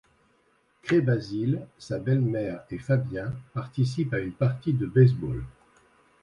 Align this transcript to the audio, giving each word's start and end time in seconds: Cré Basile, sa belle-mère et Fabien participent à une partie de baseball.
Cré 0.81 0.99
Basile, 0.99 1.67
sa 1.77 1.99
belle-mère 1.99 2.63
et 2.71 2.79
Fabien 2.79 3.31
participent 3.53 4.15
à 4.15 4.19
une 4.19 4.31
partie 4.31 4.73
de 4.73 4.87
baseball. 4.87 5.43